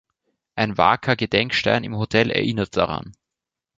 Ein 0.55 0.79
Waka-Gedenkstein 0.79 1.83
im 1.83 1.95
Hotel 1.95 2.31
erinnert 2.31 2.75
daran. 2.75 3.13